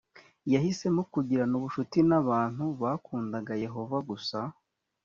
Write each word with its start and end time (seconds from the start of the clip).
yahisemo 0.53 1.01
kugirana 1.13 1.53
ubucuti 1.59 1.99
n’abantu 2.09 2.63
bakundaga 2.81 3.53
yehova 3.63 3.97
gusa 4.09 4.39